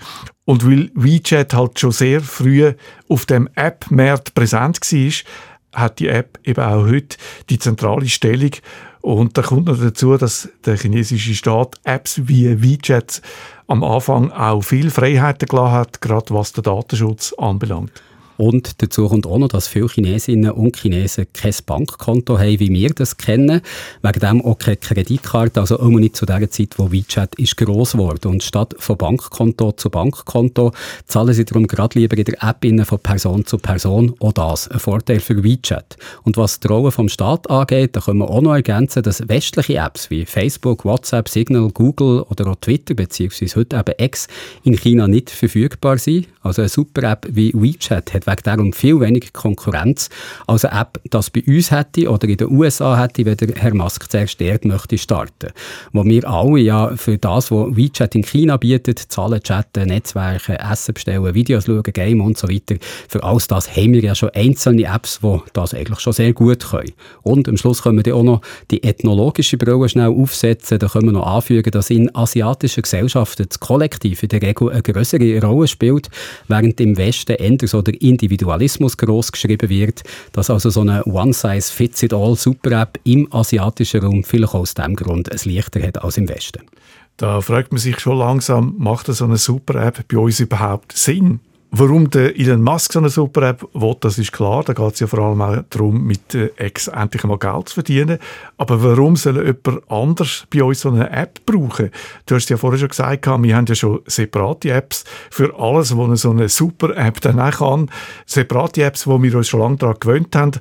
[0.44, 2.72] Und weil WeChat halt schon sehr früh
[3.08, 5.12] auf dem App-Markt präsent war,
[5.72, 7.16] hat die App eben auch heute
[7.50, 8.52] die zentrale Stellung.
[9.06, 13.22] Und da kommt noch dazu, dass der chinesische Staat Apps wie WeChat
[13.68, 17.92] am Anfang auch viel Freiheiten gelassen hat, gerade was den Datenschutz anbelangt.
[18.36, 22.90] Und dazu kommt auch noch, dass viele Chinesinnen und Chinesen kein Bankkonto haben, wie wir
[22.90, 23.60] das kennen.
[24.02, 27.92] Wegen dem auch keine Kreditkarte, also immer nicht zu der Zeit, wo WeChat ist gross
[27.92, 28.28] geworden.
[28.28, 30.72] Und statt von Bankkonto zu Bankkonto
[31.06, 34.14] zahlen sie darum gerade lieber in der App von Person zu Person.
[34.20, 35.96] Auch das ein Vorteil für WeChat.
[36.24, 39.76] Und was die Rolle vom Staat angeht, da können wir auch noch ergänzen, dass westliche
[39.76, 44.28] Apps wie Facebook, WhatsApp, Signal, Google oder auch Twitter beziehungsweise heute eben X
[44.64, 46.28] in China nicht verfügbar sind.
[46.42, 50.08] Also eine super App wie WeChat hat wegen darum viel weniger Konkurrenz
[50.46, 53.74] als eine App, das bei uns hätte oder in den USA hätte, wenn der Herr
[53.74, 55.50] Musk zuerst dort möchte starten.
[55.92, 60.94] Wo wir alle ja für das, was WeChat in China bietet, Zahlen chatten, Netzwerke, Essen
[60.94, 62.76] bestellen, Videos schauen, Game und so weiter,
[63.08, 66.70] für alles das haben wir ja schon einzelne Apps, die das eigentlich schon sehr gut
[66.70, 66.92] können.
[67.22, 70.78] Und am Schluss können wir auch noch die ethnologische Brille schnell aufsetzen.
[70.78, 74.82] Da können wir noch anfügen, dass in asiatischen Gesellschaften das Kollektiv in der Regel eine
[74.82, 76.08] größere Rolle spielt,
[76.48, 80.02] während im Westen eher so der Individualismus groß geschrieben wird,
[80.32, 85.82] dass also so eine One-Size-Fits-it-all Super-App im asiatischen Raum vielleicht aus dem Grund ein leichter
[85.82, 86.62] hat als im Westen.
[87.16, 91.40] Da fragt man sich schon langsam, macht so eine Super-App bei uns überhaupt Sinn?
[91.78, 94.64] Warum der Elon Musk so eine super App will, das ist klar.
[94.64, 98.18] Da geht es ja vor allem auch darum, mit X endlich mal Geld zu verdienen.
[98.56, 101.90] Aber warum soll jemand anders bei uns so eine App brauchen?
[102.24, 106.22] Du hast ja vorher schon gesagt, wir haben ja schon separate Apps für alles, was
[106.22, 107.90] so eine super App dann auch kann.
[108.24, 110.52] Separate Apps, wo wir uns schon lange daran gewöhnt haben.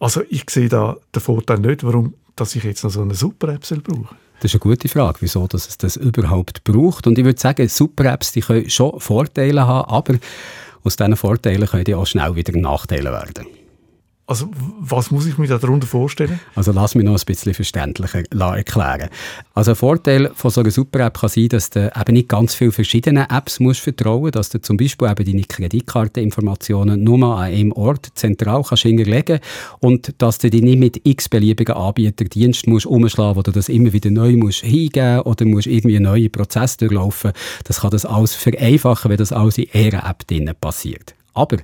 [0.00, 3.48] Also ich sehe da den Vorteil nicht, warum dass ich jetzt noch so eine super
[3.48, 4.14] App brauche.
[4.40, 7.06] Das ist eine gute Frage, wieso dass es das überhaupt braucht.
[7.06, 10.14] Und ich würde sagen, Super-Apps die können schon Vorteile haben, aber
[10.84, 13.46] aus diesen Vorteilen können die auch schnell wieder Nachteile werden.
[14.28, 16.38] Also was muss ich mir darunter vorstellen?
[16.54, 19.08] Also lass mich noch ein bisschen verständlicher erklären.
[19.54, 22.72] Also ein Vorteil von so einer Super-App kann sein, dass du eben nicht ganz viele
[22.72, 28.10] verschiedene Apps musst vertrauen dass du zum Beispiel eben deine Kreditkarteninformationen nur an einem Ort
[28.16, 29.40] zentral kannst hinterlegen
[29.80, 34.10] und dass du dich nicht mit x-beliebigen Anbieterdiensten musst umschlagen, wo du das immer wieder
[34.10, 37.32] neu musst hingeben oder musst irgendwie einen neuen Prozess durchlaufen.
[37.64, 41.14] Das kann das alles vereinfachen, wenn das alles in einer App drinnen passiert.
[41.38, 41.56] Aber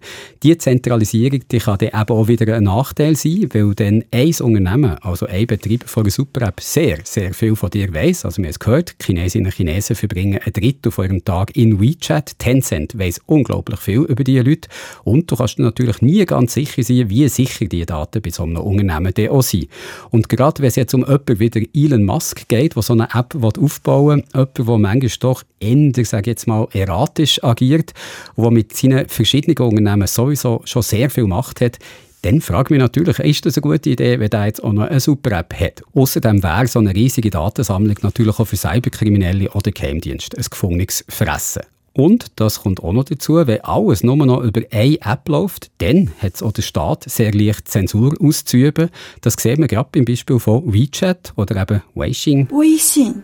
[0.43, 4.97] diese Zentralisierung die kann dann eben auch wieder ein Nachteil sein, weil dann ein Unternehmen,
[5.03, 8.25] also ein Betreiber von einer Super-App, sehr, sehr viel von dir weiss.
[8.25, 11.81] Also wir haben es gehört, Chinesinnen und Chinesen verbringen ein Drittel von ihrem Tag in
[11.81, 12.39] WeChat.
[12.39, 14.69] Tencent weiss unglaublich viel über diese Leute.
[15.03, 18.59] Und du kannst natürlich nie ganz sicher sein, wie sicher diese Daten bei so einem
[18.59, 19.69] Unternehmen dann auch sind.
[20.11, 23.35] Und gerade wenn es jetzt um jemanden wie Elon Musk geht, der so eine App
[23.35, 27.93] aufbauen will, jemand, der manchmal doch eher, sage jetzt mal, erratisch agiert,
[28.37, 31.79] der mit seinen verschiedenen Unternehmen sowieso schon sehr viel Macht hat,
[32.23, 34.89] dann frage ich mich natürlich, ist das eine gute Idee, wenn der jetzt auch noch
[34.89, 35.83] eine Super-App hat?
[35.93, 41.63] Außerdem wäre so eine riesige Datensammlung natürlich auch für Cyberkriminelle oder Geheimdienste ein gefundenes Fressen.
[41.93, 46.11] Und das kommt auch noch dazu, wenn alles nur noch über eine App läuft, dann
[46.19, 48.89] hat es auch der Staat sehr leicht Zensur auszuüben.
[49.21, 52.49] Das sehen wir gerade beim Beispiel von WeChat oder eben Weixin,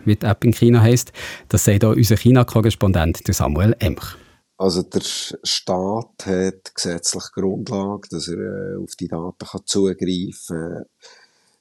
[0.05, 1.11] wie die App in China heisst.
[1.49, 4.15] Das sagt auch unser China-Korrespondent Samuel Emch.
[4.61, 10.85] Also der Staat hat gesetzliche Grundlage, dass er äh, auf die Daten kann zugreifen kann.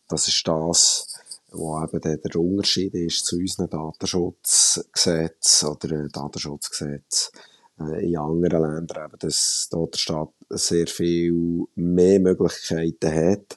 [0.07, 1.07] Das ist das,
[1.51, 7.33] wo eben der, der Unterschied ist zu unseren Datenschutzgesetz oder äh, Datenschutzgesetz
[7.81, 13.57] äh, in anderen Ländern, eben, dass dort der Staat sehr viel mehr Möglichkeiten hat.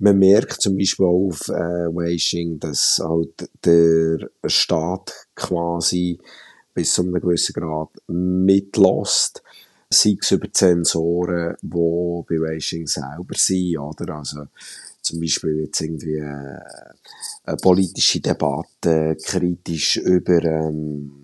[0.00, 6.18] Man merkt zum Beispiel auch auf äh, Weixing, dass halt der Staat quasi
[6.74, 9.42] bis zu einem gewissen Grad mitlässt.
[9.90, 14.16] Sei es über Sensoren, die bei Racing selber sind, oder?
[14.16, 14.46] Also,
[15.02, 16.58] zum Beispiel jetzt irgendwie äh,
[17.44, 21.22] eine politische Debatte kritisch über ähm,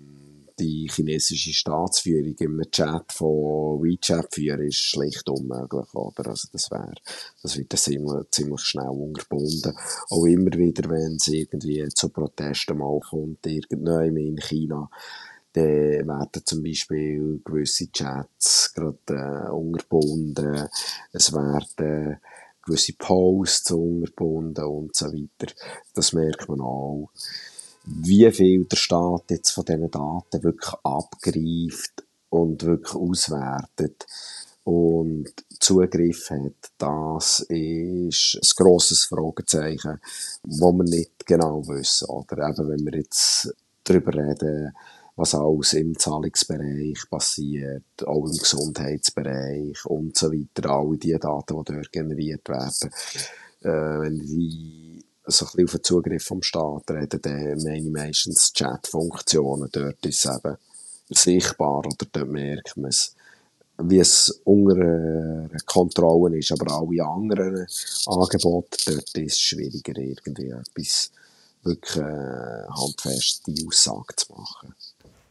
[0.59, 6.27] die chinesische Staatsführung im Chat von WeChat führen, ist schlicht unmöglich, oder?
[6.27, 6.93] Also das wäre,
[7.41, 9.73] das wird ziemlich, ziemlich schnell unterbunden.
[10.09, 14.89] Auch immer wieder, wenn es irgendwie zu Protesten mal kommt, irgendwann in China,
[15.59, 20.67] dann werden zum Beispiel gewisse Chats gerade äh, unterbunden,
[21.11, 22.19] es werden
[22.65, 25.53] gewisse Posts unterbunden und so weiter.
[25.93, 27.09] Das merkt man auch.
[27.85, 34.05] Wie viel der Staat jetzt von diesen Daten wirklich abgreift und wirklich auswertet
[34.63, 39.99] und Zugriff hat, das ist ein grosses Fragezeichen,
[40.43, 42.07] wo wir nicht genau wissen.
[42.07, 43.51] Oder eben, wenn wir jetzt
[43.83, 44.73] darüber reden,
[45.19, 50.69] was alles im Zahlungsbereich passiert, auch im Gesundheitsbereich und so weiter.
[50.69, 52.89] Alle die Daten, die dort generiert werden.
[53.61, 57.91] Äh, wenn die so ein bisschen auf den Zugriff vom Staat reden, dann meine ich
[57.91, 59.67] meistens Chat-Funktionen.
[59.71, 60.55] Dort ist es eben
[61.09, 63.13] sichtbar oder dort merkt man es,
[63.77, 66.53] wie es unter Kontrolle ist.
[66.53, 67.67] Aber alle anderen
[68.05, 71.11] Angebote, dort ist es schwieriger, irgendwie etwas
[71.63, 74.73] wirklich äh, handfeste Aussage zu machen.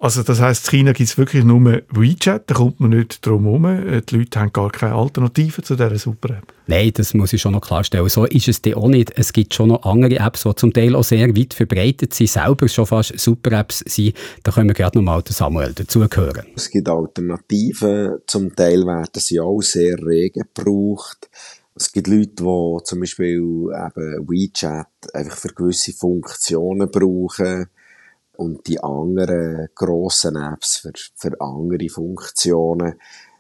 [0.01, 3.45] Also das heißt, in China gibt es wirklich nur WeChat, da kommt man nicht drum
[3.45, 3.65] herum.
[3.65, 6.53] Äh, die Leute haben gar keine Alternative zu dieser Super-App.
[6.69, 8.09] Nein, das muss ich schon noch klarstellen.
[8.09, 9.13] So ist es auch nicht.
[9.17, 12.69] Es gibt schon noch andere Apps, die zum Teil auch sehr weit verbreitet sind, selber
[12.69, 14.15] schon fast Super-Apps sind.
[14.45, 16.47] Da können wir gerade noch mal Samuel dazugehören.
[16.55, 21.29] Es gibt Alternativen, zum Teil werden sie auch sehr rege gebraucht.
[21.75, 27.67] Es gibt Leute, die zum Beispiel eben WeChat einfach für gewisse Funktionen brauchen
[28.39, 32.95] und die anderen grossen Apps für, für andere Funktionen.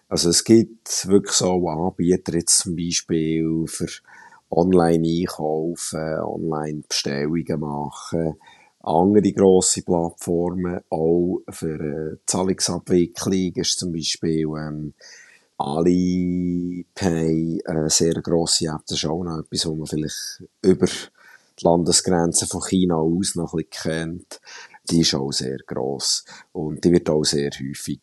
[0.08, 3.86] Also es gibt wirklich so Anbieter jetzt zum Beispiel für
[4.50, 8.34] Online-Einkaufen, Online-Bestellungen machen,
[8.80, 14.94] andere grosse Plattformen, auch für äh, Zahlungsabwicklung ist zum Beispiel ähm,
[15.58, 18.82] Alipay eine sehr grosse App.
[18.88, 23.54] Das ist auch noch etwas, was man vielleicht über die Landesgrenzen von China aus noch
[23.54, 24.40] ein bisschen kennt
[24.90, 28.00] die ist auch sehr gross und die wird auch sehr häufig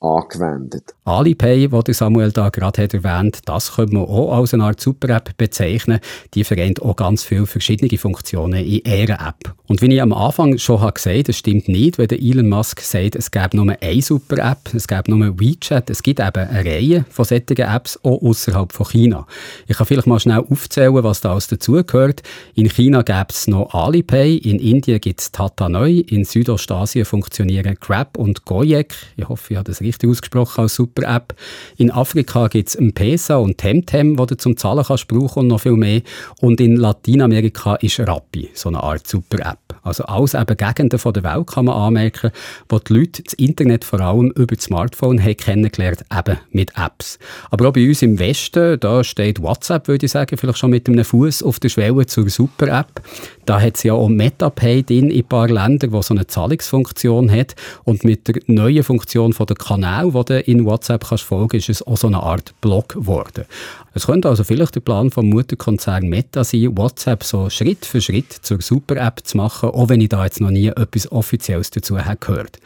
[0.00, 0.94] angewendet.
[1.04, 5.36] Alipay, das Samuel da gerade hat erwähnt, das könnte man auch als eine Art Super-App
[5.36, 5.98] bezeichnen.
[6.34, 9.54] Die vereint auch ganz viele verschiedene Funktionen in ihrer App.
[9.66, 13.16] Und wie ich am Anfang schon habe gesagt, es stimmt nicht, wenn Elon Musk sagt,
[13.16, 15.90] es gäbe nur eine Super-App, es gäbe nur WeChat.
[15.90, 19.26] Es gibt eben eine Reihe von solchen Apps auch außerhalb von China.
[19.66, 22.22] Ich kann vielleicht mal schnell aufzählen, was da alles dazugehört.
[22.54, 27.76] In China gäbe es noch Alipay, in Indien gibt es Tata Neu, in Südostasien funktionieren
[27.80, 28.94] Grab und Gojek.
[29.16, 31.34] Ich hoffe, ich habe das richtig ausgesprochen als Super-App.
[31.76, 35.60] In Afrika gibt es M-Pesa und Temtem, wo du zum Zahlen kannst brauchen und noch
[35.60, 36.02] viel mehr.
[36.40, 39.58] Und in Lateinamerika ist Rappi, so eine Art Super-App.
[39.82, 42.30] Also alles eben Gegenden von der Welt kann man anmerken,
[42.68, 47.18] wo die Leute das Internet vor allem über das Smartphone haben kennengelernt, eben mit Apps.
[47.50, 50.88] Aber auch bei uns im Westen, da steht WhatsApp, würde ich sagen, vielleicht schon mit
[50.88, 53.02] einem Fuß auf der Schwelle zur Super-App.
[53.46, 57.30] Da hat es ja auch MetaPay drin in ein paar Ländern, wo so eine Zahlungsfunktion
[57.30, 57.54] hat.
[57.84, 61.68] Und mit der neuen Funktion von der Kanal, die du in WhatsApp kannst folgen, ist
[61.68, 63.44] es auch so eine Art Blog geworden.
[63.94, 68.32] Es könnte also vielleicht der Plan vom Mutterkonzern Meta sein, WhatsApp so Schritt für Schritt
[68.32, 72.16] zur Super-App zu machen, auch wenn ich da jetzt noch nie etwas Offizielles dazu habe
[72.16, 72.58] gehört.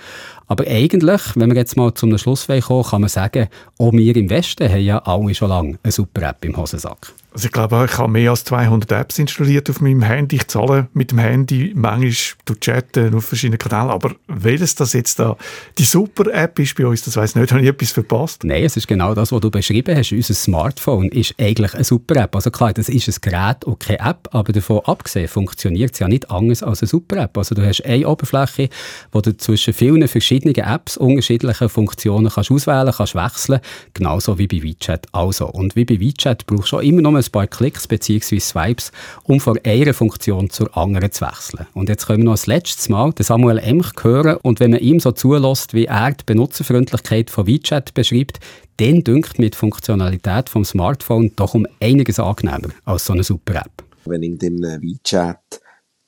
[0.53, 4.29] Aber eigentlich, wenn wir jetzt mal zum Schluss kommen, kann man sagen, auch wir im
[4.29, 7.15] Westen haben ja alle schon lange eine Super-App im Hosensack.
[7.35, 10.37] Also ich glaube, ich habe mehr als 200 Apps installiert auf meinem Handy.
[10.37, 12.13] Ich zahle mit dem Handy manchmal
[12.45, 13.91] durch Chatten auf verschiedenen Kanälen.
[13.91, 15.39] Aber welches das jetzt da
[15.79, 17.53] die Super-App ist bei uns, das weiß ich nicht.
[17.53, 18.45] Habe ich etwas verpasst?
[18.45, 20.13] Nein, es ist genau das, was du beschrieben hast.
[20.13, 22.37] Unser Smartphone ist eigentlich eine Super-App.
[22.37, 26.09] Also klar, das ist ein Gerät und keine App, aber davon abgesehen funktioniert es ja
[26.09, 27.39] nicht anders als eine Super-App.
[27.39, 28.69] Also du hast eine Oberfläche,
[29.11, 33.61] wo du zwischen vielen verschiedenen Apps unterschiedliche Funktionen kannst auswählen kannst, wechseln,
[33.95, 35.47] genauso wie bei WeChat also.
[35.47, 38.41] Und wie bei WeChat brauchst du auch immer noch ein paar Klicks bzw.
[38.41, 38.93] Swipes,
[39.25, 41.67] um von einer Funktion zur anderen zu wechseln.
[41.75, 45.01] Und jetzt können wir noch das letzte Mal Samuel Emch hören und wenn man ihm
[45.01, 48.41] so zulässt, wie er die Benutzerfreundlichkeit von WeChat beschreibt,
[48.79, 53.71] dann dünkt mit Funktionalität vom Smartphone doch um einiges angenehmer als so eine Super-App.
[54.05, 55.62] Wenn in dem WeChat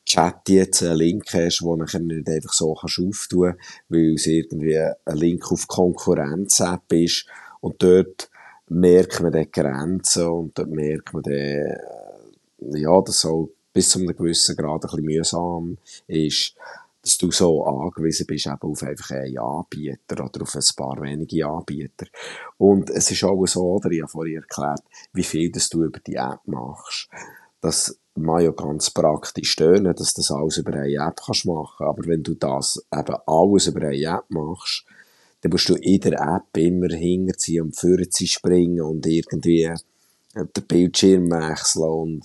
[0.04, 4.26] Chat jetzt einen Link hast, den du nicht einfach so kannst auftun kannst, weil es
[4.26, 7.26] irgendwie ein Link auf Konkurrenz-App ist
[7.60, 8.30] und dort
[8.68, 11.76] merkt man die Grenzen und dort merkt man dann,
[12.74, 16.54] ja, dass so bis zu einem gewissen Grad ein bisschen mühsam ist,
[17.02, 21.46] dass du so angewiesen bist eben auf einfach einen Anbieter oder auf ein paar wenige
[21.46, 22.06] Anbieter.
[22.56, 26.00] Und es ist auch so, oder ich habe vorhin erklärt, wie viel das du über
[26.00, 27.08] die App machst.
[27.60, 31.86] Das ja ganz praktisch tönen, dass du das alles über eine App kannst machen.
[31.86, 34.84] Aber wenn du das eben alles über eine App machst,
[35.40, 39.64] dann musst du in der App immer hinterziehen und vorziehen springen und irgendwie
[40.34, 42.22] äh, den Bildschirm wechseln und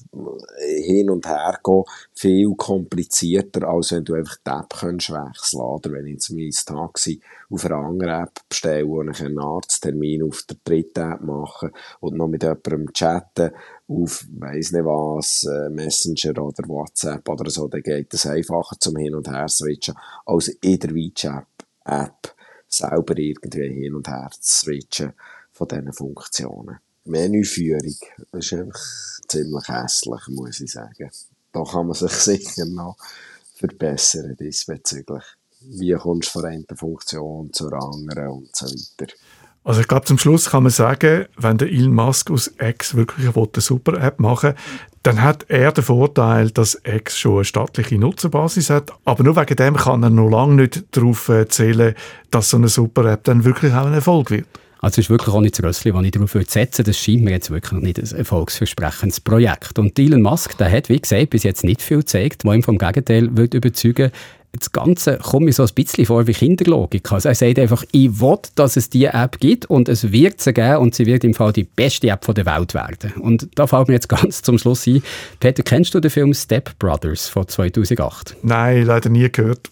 [0.58, 1.84] äh, hin und her gehen.
[2.14, 6.50] Viel komplizierter, als wenn du einfach die App könntest wechseln Oder wenn ich jetzt mein
[6.50, 12.16] Taxi auf einer anderen App bestelle und einen Arzttermin auf der dritten App mache und
[12.16, 13.52] noch mit jemandem chatten
[13.90, 18.98] auf, weiss nicht was, äh, Messenger oder WhatsApp oder so, dann geht es einfacher zum
[18.98, 22.36] Hin- und Her switchen als in der WeChat-App
[22.70, 25.14] selber irgendwie hin und her zu switchen
[25.52, 26.78] von diesen Funktionen.
[27.06, 27.96] Menüführung
[28.34, 28.80] ist einfach
[29.28, 31.10] ziemlich hässlich, muss ich sagen.
[31.52, 32.96] Da kann man sich sicher noch
[33.56, 35.24] verbessern diesbezüglich.
[35.62, 39.14] Wie kommst du von einer Funktion zur anderen und so weiter.
[39.64, 43.28] Also ich glaube, zum Schluss kann man sagen, wenn der Elon Musk aus X wirklich
[43.28, 44.54] eine super App machen
[45.04, 48.92] dann hat er den Vorteil, dass X schon eine staatliche Nutzerbasis hat.
[49.06, 51.96] Aber nur wegen dem kann er noch lange nicht darauf äh, zählen,
[52.32, 54.46] dass so eine super App dann wirklich auch ein Erfolg wird.
[54.82, 57.32] Also es ist wirklich auch nicht das Rössli, das ich darauf setzen Das scheint mir
[57.32, 59.78] jetzt wirklich nicht ein erfolgsversprechendes Projekt.
[59.78, 62.78] Und Elon Musk, der hat, wie gesagt, bis jetzt nicht viel gezeigt, was ihm vom
[62.78, 64.12] Gegenteil wird überzeugen
[64.52, 67.12] das Ganze kommt mir so ein bisschen vor wie Kinderlogik.
[67.12, 70.54] Also er sagt einfach, ich will, dass es diese App gibt und es wird sie
[70.54, 73.14] geben und sie wird im Fall die beste App der Welt werden.
[73.20, 75.04] Und da fällt mir jetzt ganz zum Schluss ein,
[75.40, 78.38] Peter, kennst du den Film Step Brothers von 2008?
[78.42, 79.70] Nein, leider nie gehört.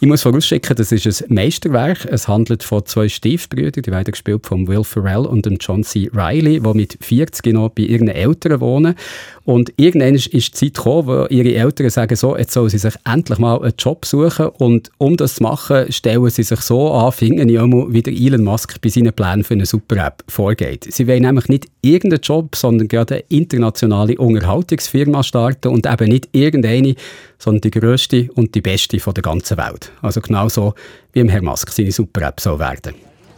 [0.00, 2.06] Ich muss vorausschicken, das ist ein Meisterwerk.
[2.06, 6.10] Es handelt von zwei Stiefbrüdern, die werden gespielt von Will Ferrell und dem John C.
[6.12, 8.96] Reilly, die mit 40 noch bei ihren Eltern wohnen.
[9.44, 12.94] Und irgendwann ist die Zeit gekommen, wo ihre Eltern sagen, so, jetzt sollen sie sich
[13.04, 14.48] endlich mal einen Job suchen.
[14.48, 18.80] Und um das zu machen, stellen sie sich so an, finden wie der Elon Musk
[18.80, 20.86] bei seinen Plänen für eine Super-App vorgeht.
[20.90, 26.28] Sie wollen nämlich nicht irgendeinen Job, sondern gerade eine internationale Unterhaltungsfirma starten und eben nicht
[26.32, 26.94] irgendeine,
[27.38, 29.92] sondern die grösste und die beste von der ganzen Welt.
[30.02, 30.74] Also genauso
[31.12, 32.94] wie Herr Musk seine Super-App soll werden.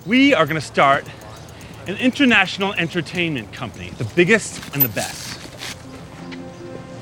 [0.07, 1.05] We are going to start
[1.87, 5.39] an international entertainment company, the biggest and the best.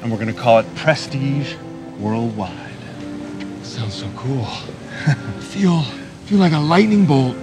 [0.02, 1.56] And we're going to call it Prestige
[2.00, 2.61] Worldwide.
[3.72, 4.44] Sounds so cool.
[5.52, 5.80] feel
[6.26, 7.34] feel like a lightning bolt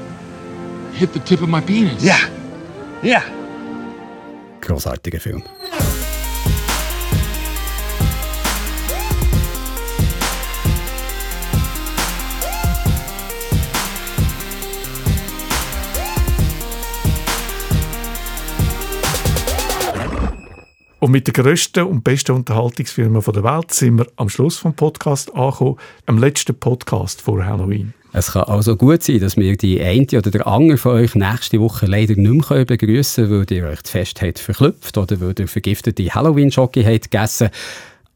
[0.93, 2.03] hit the tip of my penis.
[2.03, 2.29] Yeah.
[3.01, 3.23] Yeah.
[4.61, 5.41] Großartiger Film.
[21.09, 25.33] Und mit der grössten und besten Unterhaltungsfilme der Welt sind wir am Schluss vom Podcast
[25.33, 27.95] angekommen, am letzten Podcast vor Halloween.
[28.13, 31.59] Es kann also gut sein, dass wir die eine oder der andere von euch nächste
[31.59, 35.33] Woche leider nicht mehr begrüßen können, weil ihr euch zu fest habt verklüpft oder weil
[35.39, 37.49] ihr vergiftete Halloween-Jockey gegessen.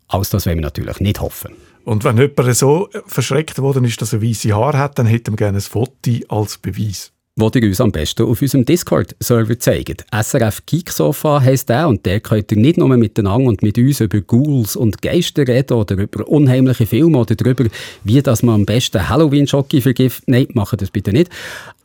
[0.08, 1.56] Alles das wollen wir natürlich nicht hoffen.
[1.86, 5.38] Und wenn jemand so verschreckt worden ist, dass er weiße Haare hat, dann hätten wir
[5.38, 10.06] gerne ein Foto als Beweis wo ihr uns am besten auf unserem Discord-Server zeigt.
[10.14, 14.22] SRF Geeksofa heisst der und der könnt ihr nicht nur miteinander und mit uns über
[14.22, 17.66] Ghouls und Geister reden oder über unheimliche Filme oder darüber,
[18.04, 20.24] wie das man am besten Halloween-Jockey vergift.
[20.28, 21.32] Nein, macht das bitte nicht.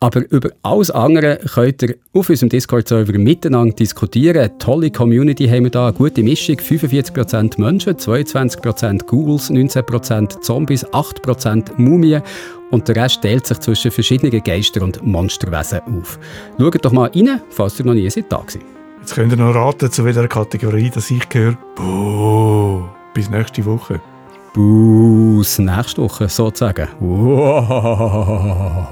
[0.00, 4.36] Aber über alles andere könnt ihr auf unserem Discord-Server miteinander diskutieren.
[4.36, 6.56] Eine tolle Community haben wir da, eine gute Mischung.
[6.56, 12.22] 45% Menschen, 22% Ghouls, 19% Zombies, 8% Mumien
[12.70, 16.18] und der Rest teilt sich zwischen verschiedenen Geister- und Monsterwesen auf.
[16.58, 18.62] Schaut doch mal rein, falls ihr noch nie seid da gewesen.
[19.00, 21.56] Jetzt könnt ihr noch raten, zu welcher Kategorie das ich gehöre.
[21.76, 22.82] Buh,
[23.14, 24.00] bis nächste Woche.
[24.52, 26.88] Buh, nächste Woche sozusagen.
[27.00, 28.86] Wow.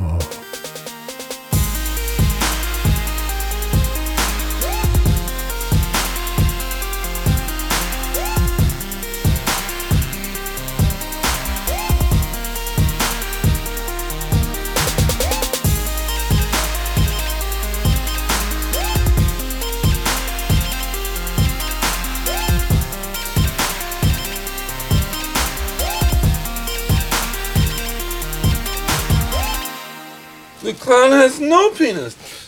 [30.66, 32.45] The clown has no penis.